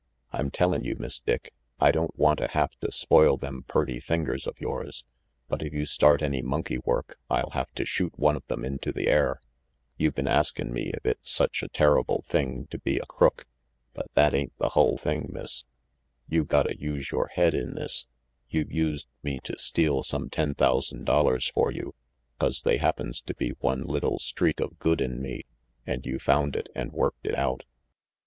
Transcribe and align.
I'm 0.33 0.49
tellin' 0.49 0.83
you, 0.83 0.95
Miss 0.97 1.19
Dick, 1.19 1.53
I 1.79 1.91
don't 1.91 2.17
wanta 2.17 2.47
hafta 2.47 2.91
spoil 2.91 3.37
them 3.37 3.65
purty 3.67 3.99
fingers 3.99 4.47
of 4.47 4.59
yours, 4.59 5.05
but 5.47 5.61
if 5.61 5.75
you 5.75 5.85
start 5.85 6.23
any 6.23 6.41
monkey 6.41 6.79
work 6.79 7.19
I'll 7.29 7.51
have 7.51 7.71
to 7.75 7.85
shoot 7.85 8.17
one 8.17 8.35
of 8.35 8.47
them 8.47 8.65
into 8.65 8.91
the 8.91 9.07
air. 9.07 9.39
You 9.97 10.11
been 10.11 10.27
askin' 10.27 10.73
me 10.73 10.89
if 10.91 11.05
it's 11.05 11.29
such 11.29 11.61
a 11.61 11.67
terrible 11.67 12.23
thing 12.25 12.65
to 12.71 12.79
be 12.79 12.97
a 12.97 13.05
crook, 13.05 13.45
but 13.93 14.07
that 14.15 14.33
ain't 14.33 14.57
the 14.57 14.69
hull 14.69 14.97
thing, 14.97 15.29
Miss. 15.31 15.65
You 16.27 16.45
gotta 16.45 16.79
use 16.79 17.11
yore 17.11 17.29
head 17.35 17.53
in 17.53 17.75
this. 17.75 18.07
You 18.49 18.65
used 18.67 19.05
me 19.21 19.39
to 19.43 19.55
steal 19.59 20.01
some 20.01 20.31
ten 20.31 20.55
thousand 20.55 21.05
dollars 21.05 21.47
for 21.47 21.69
you, 21.71 21.93
'cause 22.39 22.63
they 22.63 22.77
happens 22.77 23.21
to 23.21 23.35
be 23.35 23.51
one 23.59 23.83
little 23.83 24.17
streak 24.17 24.59
of 24.59 24.79
good 24.79 24.99
in 24.99 25.21
me 25.21 25.43
and 25.85 26.07
you 26.07 26.17
found 26.17 26.55
it 26.55 26.69
and 26.73 26.91
worked 26.91 27.27
it 27.27 27.35
out. 27.35 27.65